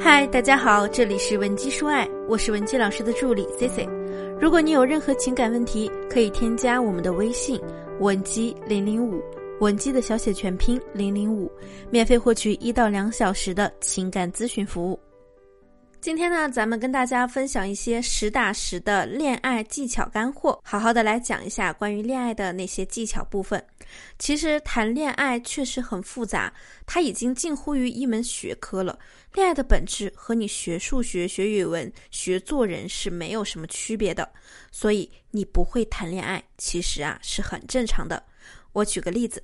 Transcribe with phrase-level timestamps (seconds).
[0.00, 3.84] 嗨，大家好，这里是文姬说爱，我是文姬老师的助理 C C。
[4.40, 7.60] 如果你有任何情感问题，可以添加我们的微信
[7.98, 9.20] 文姬零零五，
[9.58, 11.50] 文姬的小写全拼零零五，
[11.90, 14.98] 免费获取一到两小时的情感咨询服务。
[16.00, 23.60] 今天呢，咱们跟大家分享一些实打实的恋爱技巧干货，好好的来讲一下关于恋爱的那些技巧部分。
[24.18, 26.52] 其实谈恋爱确实很复杂，
[26.86, 28.98] 它已经近乎于一门学科了。
[29.34, 34.28] 恋爱的本质和你学数学、学语文、学做人是没有什么区别的，
[34.72, 38.22] 所以你不会谈恋爱，其实啊是很正常的。
[38.72, 39.42] 我举个例子，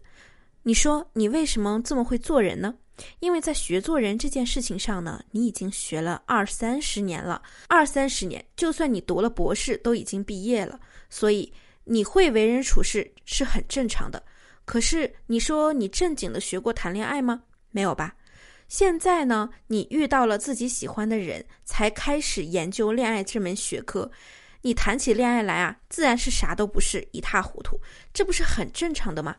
[0.62, 2.74] 你说你为什么这么会做人呢？
[3.18, 10.78] 因为在学做人这件事情上呢，你已经学了二三十年了，二三十年，就算你读了博士，都已经毕业了，
[11.10, 11.52] 所以
[11.82, 14.22] 你会为人处事是很正常的。
[14.64, 17.42] 可是你说你正经的学过谈恋爱吗？
[17.70, 18.14] 没有吧？
[18.68, 24.10] 现在呢，你遇到了自己喜欢的人，才开始研究恋爱这门学科，
[24.62, 27.78] 你谈起恋爱来啊，自然是啥都不是，一塌糊涂，
[28.12, 29.36] 这不是很正常的吗？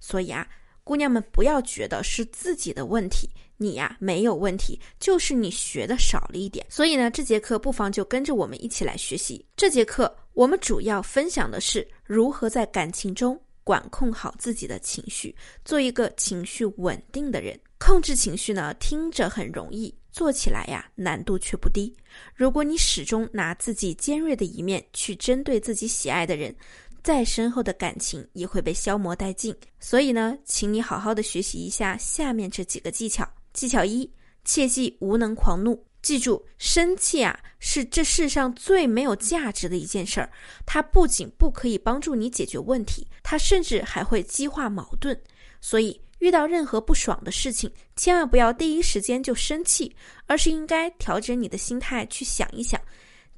[0.00, 0.46] 所以啊。
[0.84, 6.64] 姑娘们，不要觉得是自己的问题，你呀没有问题，就是你学的少了一点。
[6.70, 9.44] 所以呢，这节课不妨就跟着我们一起来学习。
[9.54, 17.54] 这节课我们主要分享的是如何在感情中管控好自己的情绪，做一个情绪稳定的人。
[17.78, 21.94] 控制情绪呢，听着很容易，做起来呀难度却不低。
[22.34, 26.56] 如果你始终拿自己尖锐的一面去针对自己喜爱的人。
[27.00, 33.26] 再深厚的感情也会被消磨殆尽，所以呢，请你好好的学习一下下面这几个技巧。
[33.54, 34.10] 技巧一，
[34.48, 35.84] 切记无能狂怒。
[36.00, 40.30] 记住，生气啊是这世上最没有价值的一件事儿。
[40.64, 45.14] 它不仅不可以帮助你解决问题，它甚至还会激化矛盾。
[45.60, 52.80] 所以，遇到任何不爽的事情，千万不要第一时间就生气，而是应该调整你的心态去想一想，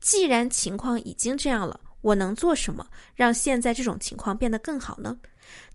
[0.00, 1.80] 既然情况已经这样了。
[2.02, 5.18] 我能做什么让现在这种情况变得更好呢？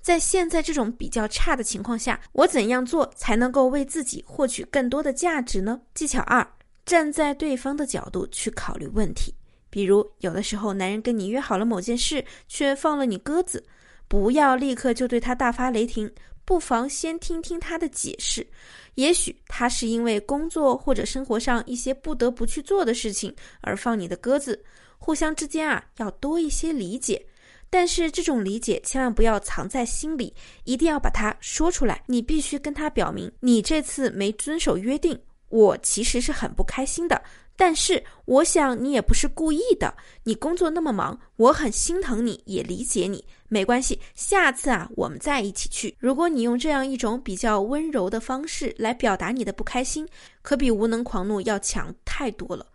[0.02, 5.82] 在现在这种比较差的情况下，我怎样做才能够为自己获取更多的价值呢？
[5.94, 6.48] 技巧二：
[6.86, 9.34] 站在对方的角度去考虑问题。
[9.70, 13.62] 比如，有的时候男人跟你约好了某件事，却放了你鸽子，
[14.08, 16.10] 不要立刻就对他大发雷霆，
[16.46, 18.46] 不妨先听听他的解释。
[18.94, 24.64] 也许他是因为工作或者生活上一些不得不去做的事情而放你的鸽子。
[24.98, 27.22] 互相之间啊，要多一些理解，
[27.70, 30.34] 但是这种理解千万不要藏在心里，
[30.64, 32.02] 一定要把它说出来。
[32.06, 37.22] 你必须跟他表明，你这次没遵守约定，我其实是很不开心的。
[37.58, 43.24] 但是我想你也不是故意的，你工作那么忙，我很心疼你，也理解你。
[43.48, 45.96] 没关系，下次啊，我们再一起去。
[45.98, 50.06] 如果你用这样一种比较温柔的方式来表达你的不开心，
[50.42, 52.66] 可比无能狂怒要强太多了。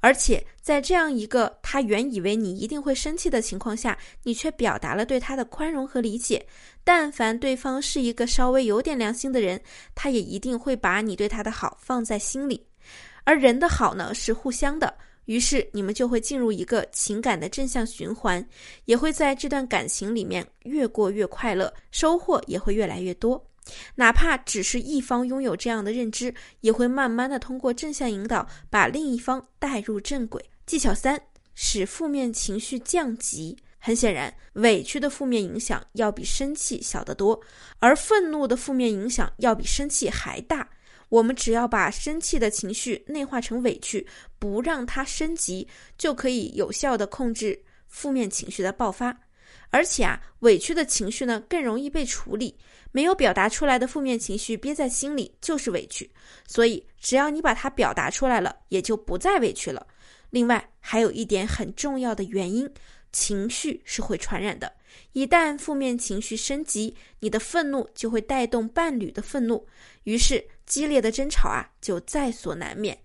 [0.00, 6.44] 而且在这样一个他原以为你一定会生气的情况下，你却表达了对他的宽容和理解。
[6.82, 9.60] 但凡对方是一个稍微有点良心的人，
[9.94, 12.66] 他也一定会把你对他的好放在心里。
[13.24, 14.92] 而人的好呢是互相的，
[15.26, 18.44] 于是你们就会进入一个情感的正向循环，
[18.86, 23.49] 也会在这段感情里面越过越快乐，收获也会越来越多。
[23.94, 30.44] 哪怕只是一方拥有这样的认知，也会慢慢的通过正向引导，把另一方带入正轨。
[30.66, 31.20] 技巧三，
[31.54, 33.56] 使负面情绪降级。
[33.82, 37.40] 很显然，委屈的负面影响要比生气小得多，
[37.78, 40.68] 而愤怒的负面影响要比生气还大。
[41.08, 44.06] 我们只要把生气的情绪内化成委屈，
[44.38, 45.66] 不让它升级，
[45.96, 47.58] 就可以有效的控制
[47.88, 49.18] 负面情绪的爆发。
[49.70, 52.56] 而且啊，委屈的情绪呢更容易被处理，
[52.92, 56.10] 没有表达出来的负面情绪憋在心里就是委屈，
[56.46, 59.86] 所以只要你把它表达出来了，也就不再委屈了。
[60.30, 62.68] 另外还有一点很重要的原因，
[63.12, 64.72] 情绪是会传染的，
[65.12, 69.66] 一旦负面情绪升级，你的愤怒就会带动伴侣的愤怒，
[70.04, 72.96] 于是激烈的争吵啊就在所难免。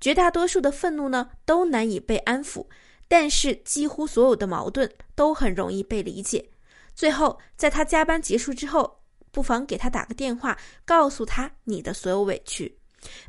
[0.00, 2.66] 绝大多数的愤怒呢都难以被安抚。
[3.10, 6.48] 但是几乎所有的矛盾都很容易被理解。
[6.94, 9.02] 最后，在他加班结束之后，
[9.32, 12.72] 不妨给他打个电话，告诉他你的所有委屈。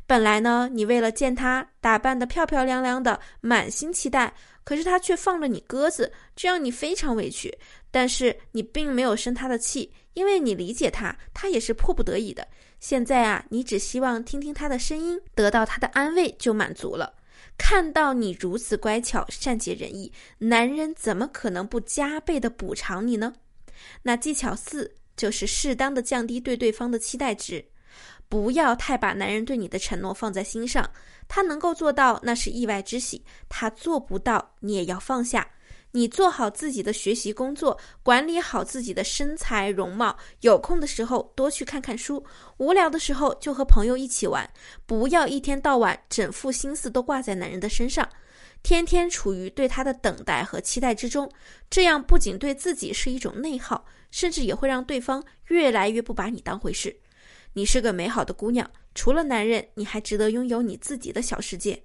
[0.06, 4.32] 本来呢，你为了见他打扮得漂漂亮亮的，满心期待，
[4.62, 7.52] 可是他却放了你鸽子，这让你非常委屈。
[7.90, 12.46] 但是你并没有生他的气，因为你理解他，他也是迫不得已的。
[12.78, 17.12] 现在啊，你只希望听听他的声音，得到他的安慰就满足了。
[17.64, 23.32] 看到你如此乖巧、善解人意，男人怎么可能不加倍的补偿你呢？
[24.02, 27.64] 那技巧四就是适当的降低对对方的期待值，
[28.28, 30.90] 不要太把男人对你的承诺放在心上，
[31.28, 35.48] 他能够做到那是意外之喜，他做不到你也要放下。
[35.94, 42.24] 你做好自己的学习工作，管理好自己的身材容貌，有空的时候多去看看书，
[42.56, 44.50] 无聊的时候就和朋友一起玩，
[44.86, 48.08] 不要一天到晚整副心思都挂在男人的身上，
[48.62, 51.30] 天天处于对他的等待和期待之中，
[51.68, 56.96] 这样不仅对自己是一种内耗，甚至也会让对方越来越不把你当回事。
[57.52, 61.82] 你是个美好的姑娘，除了男人，你还值得拥有你自己的小世界。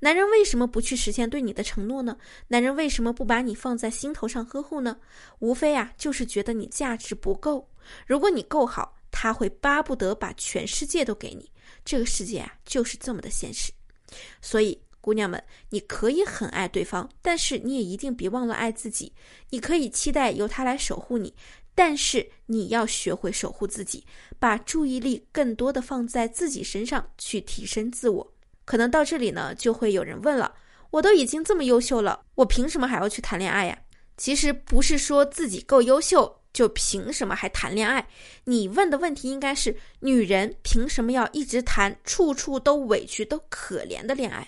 [0.00, 2.16] 男人为什么不去实现对你的承诺呢？
[2.48, 4.96] 男人为什么不把你放在心头上呵护呢？
[5.38, 7.68] 无非啊，就是觉得你价值不够。
[8.06, 11.50] 如果你够好，他会巴不得把全世界都给你。
[11.84, 13.72] 这个世界啊，就是这么的现实。
[14.42, 19.12] 所以，姑娘们，你可以很爱对方，但是你也一定别忘了爱自己。
[19.50, 21.34] 你可以期待由他来守护你。
[21.74, 24.02] 但是你要学会守护自己，
[24.38, 28.32] 把注意力更多的放在自己身上，去提升自我。
[28.66, 30.52] 可能到这里呢，就会有人问了：
[30.90, 33.78] 我都已经这么优秀了，我凭什么还要去谈恋爱呀？
[34.18, 38.06] 其实不是说自己够优秀就凭什么还谈恋爱。
[38.44, 44.46] 你问的问题应该是：女人凭什么要一直谈处处都委屈、都可怜的恋爱？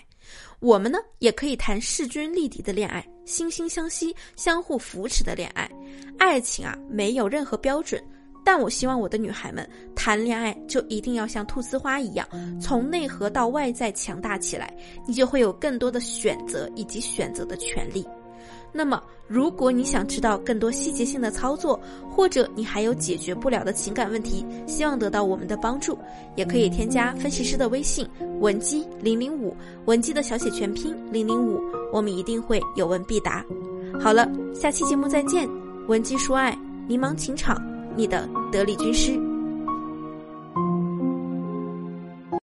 [0.59, 5.69] 我们呢，也可以谈势均力敌的恋爱，惺惺相惜、相互扶持的恋爱。
[6.17, 8.03] 爱情啊，没有任何标准，
[8.51, 12.27] 但我希望我的女孩们谈恋爱就一定要像菟丝花一样，
[12.59, 14.75] 从内核到外在强大起来，
[15.05, 18.03] 你就会有更多的选择以及选择的权利。
[18.73, 21.79] 那么，如果你想知道更多细节性的操作，
[22.09, 25.95] 或者你还有解决不了的情感问题，希望得到我们的帮助，
[26.35, 28.09] 也可以添加分析师的微信
[28.39, 29.55] 文姬零零五，
[29.85, 31.61] 文姬的小写全拼零零五，
[31.93, 33.45] 我们一定会有问必答。
[34.01, 35.47] 好了，下期节目再见，
[35.87, 36.57] 文姬说爱，
[36.87, 37.55] 迷茫情场，
[37.99, 39.28] 你的得力军师。